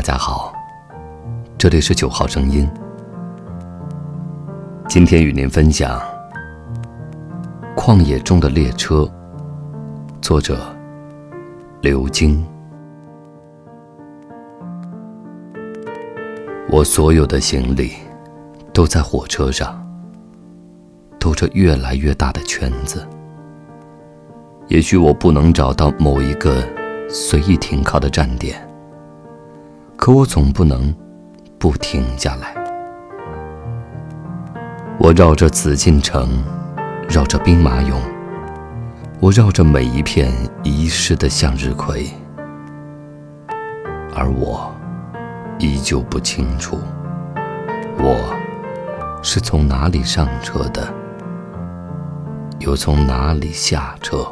[0.00, 0.50] 大家好，
[1.58, 2.66] 这里是九号声音。
[4.88, 6.00] 今天与您分享
[7.76, 9.02] 《旷野中的列车》，
[10.22, 10.58] 作者
[11.82, 12.42] 刘晶。
[16.70, 17.92] 我所有的行李
[18.72, 19.86] 都在火车上，
[21.18, 23.06] 兜着越来越大的圈子。
[24.68, 26.66] 也许我不能找到某一个
[27.06, 28.66] 随意停靠的站点，
[30.00, 30.94] 可我总不能
[31.58, 32.54] 不停下来。
[34.98, 36.42] 我绕着紫禁城，
[37.06, 37.92] 绕着兵马俑，
[39.20, 40.32] 我绕着每一片
[40.62, 42.08] 遗失的向日葵，
[44.14, 44.74] 而我
[45.58, 46.78] 依旧不清楚，
[47.98, 48.34] 我
[49.22, 50.88] 是从哪里上车的，
[52.58, 54.26] 又从哪里下车。